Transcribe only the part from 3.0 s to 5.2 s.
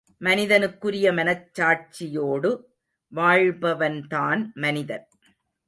வாழ்பவன்தான் மனிதன்.